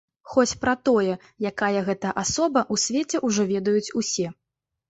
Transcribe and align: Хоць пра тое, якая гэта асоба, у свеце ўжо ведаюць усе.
Хоць 0.35 0.53
пра 0.63 0.71
тое, 0.87 1.13
якая 1.51 1.83
гэта 1.89 2.13
асоба, 2.23 2.65
у 2.77 2.81
свеце 2.85 3.23
ўжо 3.29 3.47
ведаюць 3.55 3.93
усе. 4.03 4.27